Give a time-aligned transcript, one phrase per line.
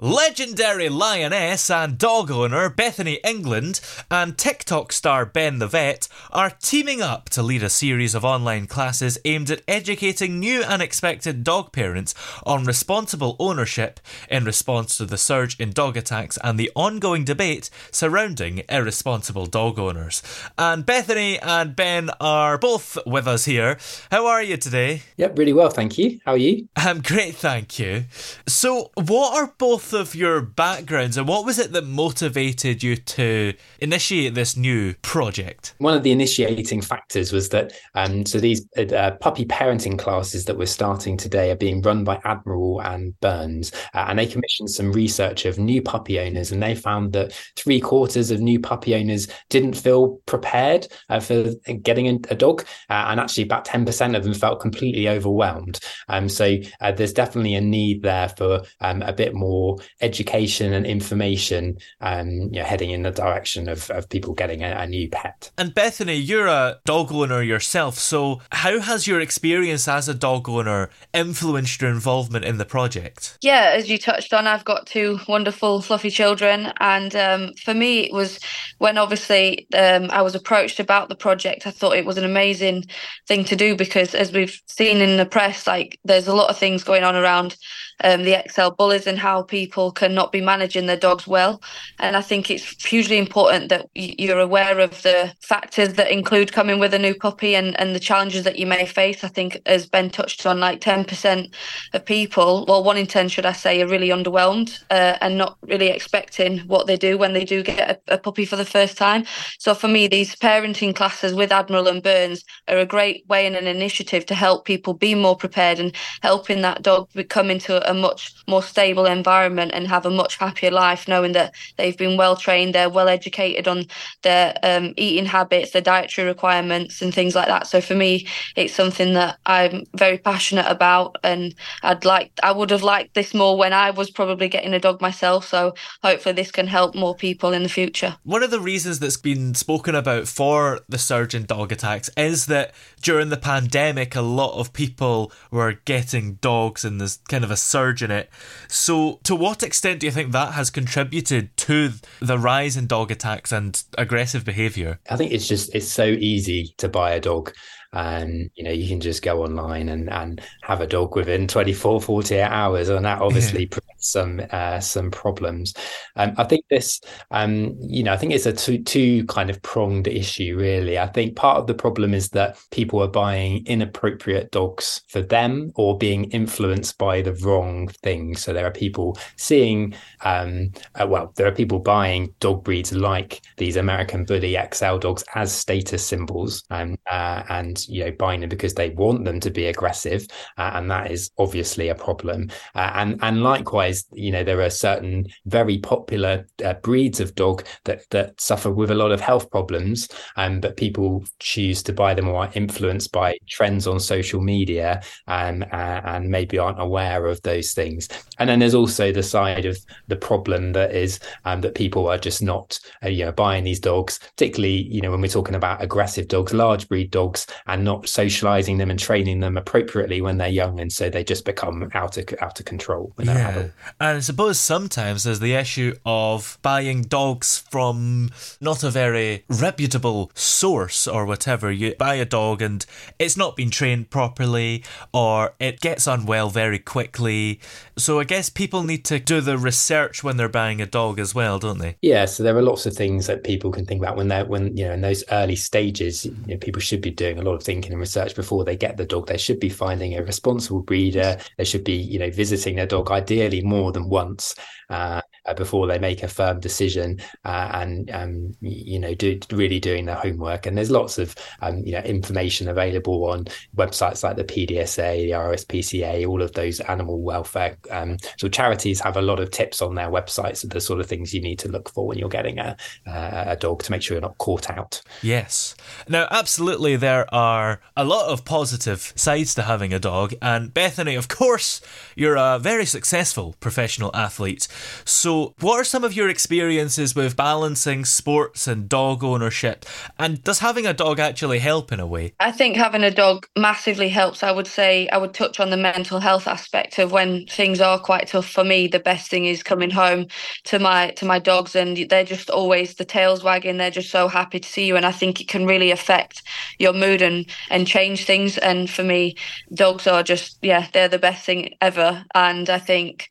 [0.00, 7.00] Legendary lioness and dog owner Bethany England and TikTok star Ben the Vet are teaming
[7.00, 11.70] up to lead a series of online classes aimed at educating new and expectant dog
[11.70, 12.12] parents
[12.44, 17.70] on responsible ownership in response to the surge in dog attacks and the ongoing debate
[17.92, 20.24] surrounding irresponsible dog owners.
[20.58, 23.78] And Bethany and Ben are both with us here.
[24.10, 25.02] How are you today?
[25.18, 26.18] Yep, really well, thank you.
[26.24, 26.66] How are you?
[26.74, 28.06] I'm great, thank you.
[28.48, 33.54] So, what are both of your backgrounds and what was it that motivated you to
[33.80, 35.74] initiate this new project?
[35.78, 40.56] One of the initiating factors was that um, so these uh, puppy parenting classes that
[40.56, 44.92] we're starting today are being run by Admiral and Burns, uh, and they commissioned some
[44.92, 49.28] research of new puppy owners, and they found that three quarters of new puppy owners
[49.50, 54.16] didn't feel prepared uh, for getting a, a dog, uh, and actually about ten percent
[54.16, 55.80] of them felt completely overwhelmed.
[56.08, 60.86] Um, so uh, there's definitely a need there for um, a bit more education and
[60.86, 65.08] information, um, you know, heading in the direction of, of people getting a, a new
[65.08, 65.50] pet.
[65.58, 70.48] And Bethany, you're a dog owner yourself, so how has your experience as a dog
[70.48, 73.38] owner influenced your involvement in the project?
[73.42, 76.72] Yeah, as you touched on, I've got two wonderful, fluffy children.
[76.80, 78.38] And um, for me, it was
[78.78, 82.84] when obviously um, I was approached about the project, I thought it was an amazing
[83.26, 86.58] thing to do because, as we've seen in the press, like there's a lot of
[86.58, 87.56] things going on around
[88.02, 91.60] um, the XL bullies and how people cannot be managing their dogs well.
[91.98, 96.78] And I think it's hugely important that you're aware of the factors that include coming
[96.78, 99.24] with a new puppy and, and the challenges that you may face.
[99.24, 101.54] I think, as Ben touched on, like 10%
[101.92, 105.56] of people, well, one in 10, should I say, are really underwhelmed uh, and not
[105.62, 108.96] really expecting what they do when they do get a, a puppy for the first
[108.96, 109.24] time.
[109.58, 113.56] So for me, these parenting classes with Admiral and Burns are a great way and
[113.56, 117.94] an initiative to help people be more prepared and helping that dog become into a
[117.94, 122.36] much more stable environment and have a much happier life, knowing that they've been well
[122.36, 123.86] trained, they're well educated on
[124.22, 127.66] their um, eating habits, their dietary requirements, and things like that.
[127.66, 128.26] So for me,
[128.56, 133.34] it's something that I'm very passionate about, and I'd like, I would have liked this
[133.34, 135.46] more when I was probably getting a dog myself.
[135.46, 138.16] So hopefully, this can help more people in the future.
[138.22, 142.46] One of the reasons that's been spoken about for the surge in dog attacks is
[142.46, 147.50] that during the pandemic, a lot of people were getting dogs, and there's kind of
[147.50, 148.30] a surge in it.
[148.68, 153.10] So, to what extent do you think that has contributed to the rise in dog
[153.10, 154.98] attacks and aggressive behaviour?
[155.10, 157.52] I think it's just it's so easy to buy a dog
[157.94, 162.00] and you know you can just go online and and have a dog within 24
[162.00, 165.74] 48 hours and that obviously presents some uh, some problems.
[166.16, 167.00] Um, i think this
[167.30, 170.98] um, you know i think it's a two two kind of pronged issue really.
[170.98, 175.72] I think part of the problem is that people are buying inappropriate dogs for them
[175.76, 179.94] or being influenced by the wrong things so there are people seeing
[180.24, 185.24] um, uh, well there are people buying dog breeds like these american bully xl dogs
[185.34, 189.50] as status symbols um, uh, and you know buying them because they want them to
[189.50, 190.26] be aggressive
[190.58, 192.50] uh, and that is obviously a problem.
[192.74, 197.64] Uh, and and likewise you know there are certain very popular uh, breeds of dog
[197.84, 202.14] that that suffer with a lot of health problems um, but people choose to buy
[202.14, 207.26] them or are influenced by trends on social media um, uh, and maybe aren't aware
[207.26, 208.08] of those things.
[208.38, 209.78] And then there's also the side of
[210.08, 213.80] the problem that is um, that people are just not uh, you know buying these
[213.80, 218.08] dogs particularly you know when we're talking about aggressive dogs large breed dogs and not
[218.08, 222.16] socializing them and training them appropriately when they're young, and so they just become out
[222.16, 223.48] of out of control when they're Yeah.
[223.50, 223.70] adult.
[224.00, 228.30] And I suppose sometimes there's the issue of buying dogs from
[228.60, 231.70] not a very reputable source or whatever.
[231.72, 232.84] You buy a dog and
[233.18, 237.60] it's not been trained properly or it gets unwell very quickly.
[237.96, 241.34] So I guess people need to do the research when they're buying a dog as
[241.34, 241.96] well, don't they?
[242.02, 244.76] Yeah, so there are lots of things that people can think about when they're when
[244.76, 246.24] you know in those early stages.
[246.26, 248.96] You know, people should be doing a lot of thinking and research before they get
[248.96, 249.26] the dog.
[249.26, 251.38] They should be finding a responsible breeder.
[251.56, 254.54] They should be you know visiting their dog ideally more than once
[254.90, 259.80] uh, uh, before they make a firm decision uh, and um, you know do really
[259.80, 260.66] doing their homework.
[260.66, 263.46] And there's lots of um, you know information available on
[263.76, 267.76] websites like the PDSA, the RSPCA, all of those animal welfare.
[267.90, 271.06] Um, so charities have a lot of tips on their websites of the sort of
[271.06, 274.02] things you need to look for when you're getting a, a a dog to make
[274.02, 275.00] sure you're not caught out.
[275.22, 275.74] Yes.
[276.08, 280.34] Now, absolutely, there are a lot of positive sides to having a dog.
[280.42, 281.80] And Bethany, of course,
[282.16, 284.68] you're a very successful professional athlete.
[285.04, 289.84] So, what are some of your experiences with balancing sports and dog ownership?
[290.18, 292.34] And does having a dog actually help in a way?
[292.40, 294.42] I think having a dog massively helps.
[294.42, 297.98] I would say I would touch on the mental health aspect of when things are
[297.98, 298.86] quite tough for me.
[298.86, 300.26] The best thing is coming home
[300.64, 303.76] to my to my dogs, and they're just always the tails wagging.
[303.76, 306.42] They're just so happy to see you, and I think it can really affect
[306.78, 308.58] your mood and and change things.
[308.58, 309.36] And for me,
[309.72, 312.24] dogs are just yeah, they're the best thing ever.
[312.34, 313.28] And I think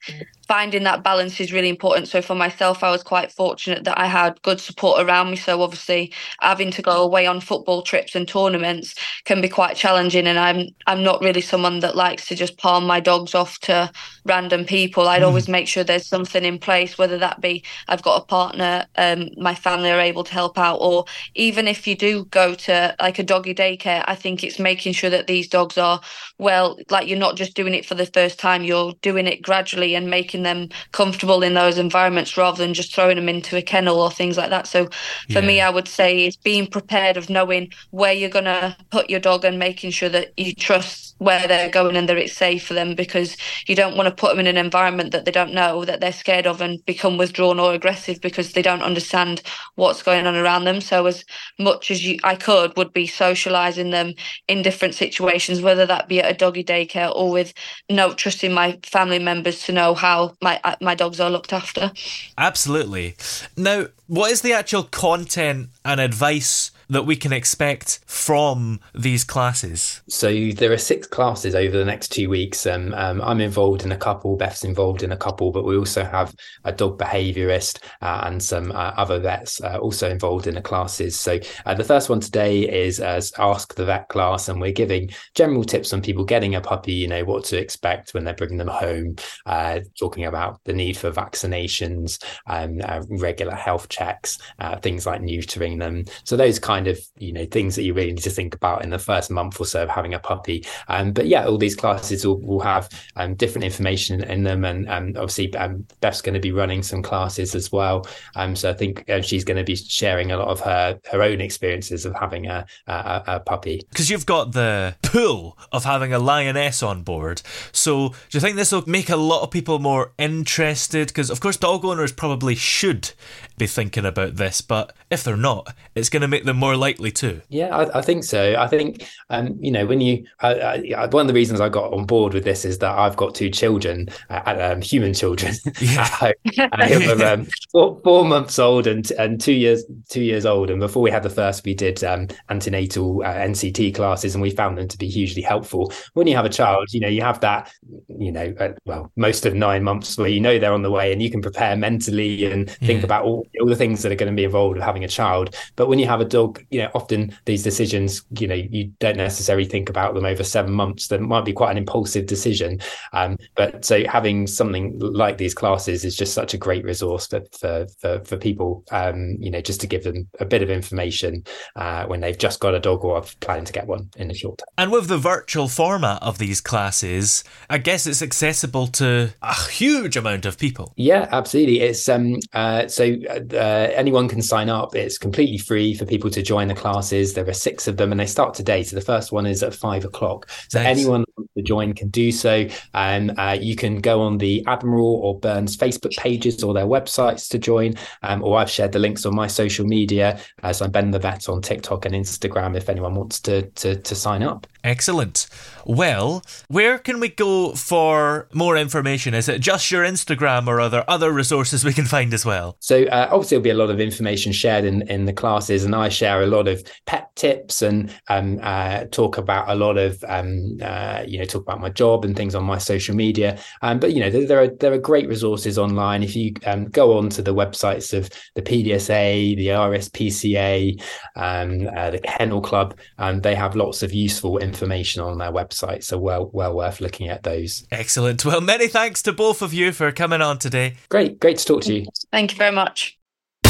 [0.48, 2.07] finding that balance is really important.
[2.07, 5.36] So for myself, I was quite fortunate that I had good support around me.
[5.38, 8.95] So obviously, having to go away on football trips and tournaments
[9.25, 10.28] can be quite challenging.
[10.28, 13.92] And I'm I'm not really someone that likes to just palm my dogs off to
[14.25, 15.07] random people.
[15.07, 18.86] I'd always make sure there's something in place, whether that be I've got a partner,
[18.96, 21.06] um, my family are able to help out, or
[21.36, 25.10] even if you do go to like a doggy daycare, I think it's making sure
[25.10, 26.01] that these dogs are
[26.38, 29.96] well, like you're not just doing it for the first time, you're doing it gradually
[29.96, 34.00] and making them comfortable in those environments rather than just throwing them into a kennel
[34.00, 34.66] or things like that.
[34.66, 34.90] So
[35.32, 39.12] for me, I would say it's being prepared of knowing where you're going to put
[39.12, 42.66] your dog and making sure that you trust where they're going and that it's safe
[42.66, 43.38] for them because
[43.68, 46.12] you don't want to put them in an environment that they don't know, that they're
[46.12, 49.42] scared of and become withdrawn or aggressive because they don't understand
[49.76, 50.82] what's going on around them.
[50.82, 51.24] So as
[51.60, 54.14] much as you I could would be socializing them
[54.48, 57.54] in different situations, whether that be at a doggy daycare or with
[57.90, 61.92] no trusting my family members to know how my uh, my dogs are looked after.
[62.38, 63.16] Absolutely.
[63.56, 70.02] Now, what is the actual content and advice that we can expect from these classes?
[70.08, 72.66] So there are six classes over the next two weeks.
[72.66, 74.36] Um, um, I'm involved in a couple.
[74.36, 78.72] Beth's involved in a couple, but we also have a dog behaviourist uh, and some
[78.72, 81.20] uh, other vets uh, also involved in the classes.
[81.20, 85.10] So uh, the first one today is as Ask the Vet class, and we're giving
[85.36, 86.94] general tips on people getting a puppy.
[86.94, 89.16] You know what to expect when they're bringing them home.
[89.46, 95.22] Uh, talking about the need for vaccinations, um, uh, regular health checks, uh, things like
[95.22, 96.06] neutering them.
[96.24, 98.90] So those kind of you know things that you really need to think about in
[98.90, 100.66] the first month or so of having a puppy.
[100.88, 104.90] Um, but yeah, all these classes will, will have um, different information in them, and
[104.90, 108.06] um, obviously um, Beth's going to be running some classes as well.
[108.36, 111.22] Um, so I think uh, she's going to be sharing a lot of her her
[111.22, 113.81] own experiences of having a a, a puppy.
[113.90, 117.42] Because you've got the pull of having a lioness on board.
[117.72, 121.08] So, do you think this will make a lot of people more interested?
[121.08, 123.12] Because, of course, dog owners probably should
[123.58, 127.12] be thinking about this, but if they're not, it's going to make them more likely
[127.12, 127.41] to.
[127.50, 128.55] Yeah, I, I think so.
[128.58, 131.91] I think um, you know when you uh, uh, one of the reasons I got
[131.93, 135.53] on board with this is that I've got two children, uh, um, human children
[135.98, 140.70] at home, uh, um, four, four months old and and two years two years old.
[140.70, 144.50] And before we had the first, we did um, antenatal uh, NCT classes, and we
[144.51, 145.91] found them to be hugely helpful.
[146.13, 147.72] When you have a child, you know you have that
[148.08, 151.12] you know uh, well most of nine months where you know they're on the way,
[151.12, 153.05] and you can prepare mentally and think Yeah.
[153.05, 155.55] about all, all the things that are going to be involved with having a child.
[155.75, 159.17] But when you have a dog, you know often these decisions, you know, you don't
[159.17, 161.07] necessarily think about them over seven months.
[161.07, 162.79] That might be quite an impulsive decision.
[163.13, 167.41] Um, but so having something like these classes is just such a great resource for
[167.60, 168.83] for for, for people.
[168.91, 171.43] Um, you know, just to give them a bit of information
[171.75, 174.33] uh, when they've just got a dog or are planning to get one in the
[174.33, 174.67] short term.
[174.77, 180.15] And with the virtual format of these classes, I guess it's accessible to a huge
[180.17, 180.93] amount of people.
[180.95, 181.81] Yeah, absolutely.
[181.81, 184.95] It's um uh so uh, anyone can sign up.
[184.95, 187.34] It's completely free for people to join the classes.
[187.34, 188.84] There are six of them, and they start today.
[188.84, 190.50] So the first one is at five o'clock.
[190.70, 190.98] So Nice.
[190.98, 192.68] anyone wants to join can do so.
[192.94, 197.50] And uh, you can go on the Admiral or Burns Facebook pages or their websites
[197.50, 197.96] to join.
[198.22, 200.40] Um, or I've shared the links on my social media.
[200.62, 203.96] Uh, so I'm Ben the Vet on TikTok and Instagram if anyone wants to, to,
[203.96, 204.68] to sign up.
[204.84, 205.48] Excellent.
[205.86, 209.34] Well, where can we go for more information?
[209.34, 212.75] Is it just your Instagram or are there other resources we can find as well?
[212.80, 215.96] So, uh, obviously, there'll be a lot of information shared in, in the classes, and
[215.96, 220.24] I share a lot of pet tips and um, uh, talk about a lot of,
[220.28, 223.58] um, uh, you know, talk about my job and things on my social media.
[223.82, 226.24] Um, but, you know, there, there, are, there are great resources online.
[226.24, 231.02] If you um, go on to the websites of the PDSA, the RSPCA,
[231.38, 235.51] um, uh, the Kennel Club, um, they have lots of useful information information on their
[235.51, 236.03] website.
[236.03, 237.86] So well, well worth looking at those.
[237.92, 238.44] Excellent.
[238.44, 240.96] Well, many thanks to both of you for coming on today.
[241.10, 242.08] Great, great to talk to you.
[242.32, 243.18] Thank you very much.
[243.65, 243.70] Oh,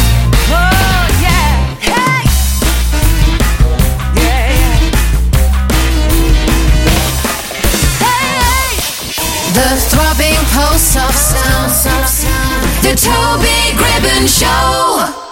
[1.21, 1.75] yeah.
[1.81, 2.23] Hey!
[9.53, 11.71] The throbbing pulse of sound.
[12.83, 15.22] The Toby Gribbon Show.